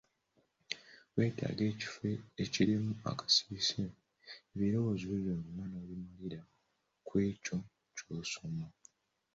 [1.15, 2.03] Weetaaga ekifo
[2.43, 3.81] ekirimu akasirise,
[4.53, 6.41] ebirowoozo byo byonna n'obimalira
[7.05, 7.57] kw'ekyo
[7.95, 8.67] ky'osoma.